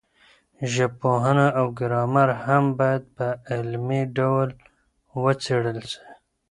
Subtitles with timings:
[0.73, 4.49] ژبپوهنه او ګرامر هم باید په علمي ډول
[5.21, 6.01] وڅېړل سي.